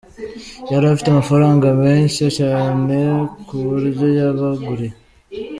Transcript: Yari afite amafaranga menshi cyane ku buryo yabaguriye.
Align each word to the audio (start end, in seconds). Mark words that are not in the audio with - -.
Yari 0.71 0.85
afite 0.87 1.07
amafaranga 1.11 1.67
menshi 1.83 2.23
cyane 2.37 2.97
ku 3.45 3.55
buryo 3.65 4.05
yabaguriye. 4.17 4.95